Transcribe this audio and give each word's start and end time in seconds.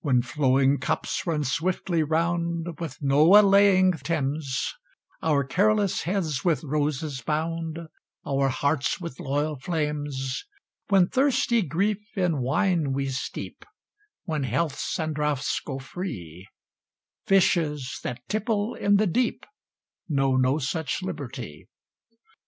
When 0.00 0.22
flowing 0.22 0.78
cups 0.78 1.24
run 1.24 1.44
swiftly 1.44 2.02
round 2.02 2.80
With 2.80 3.00
no 3.00 3.36
allaying 3.36 3.92
Thames, 3.92 4.74
Our 5.22 5.44
careless 5.44 6.02
heads 6.02 6.44
with 6.44 6.64
roses 6.64 7.20
bound, 7.20 7.78
Our 8.26 8.48
hearts 8.48 8.98
with 9.00 9.20
loyal 9.20 9.54
flames; 9.60 10.44
When 10.88 11.06
thirsty 11.06 11.62
grief 11.62 12.02
in 12.18 12.40
wine 12.40 12.90
we 12.92 13.10
steep, 13.10 13.64
When 14.24 14.42
healths 14.42 14.98
and 14.98 15.14
draughts 15.14 15.60
go 15.64 15.78
free 15.78 16.48
Fishes 17.28 18.00
that 18.02 18.26
tipple 18.28 18.74
in 18.74 18.96
the 18.96 19.06
deep 19.06 19.46
Know 20.08 20.34
no 20.34 20.58
such 20.58 21.02
liberty. 21.04 21.68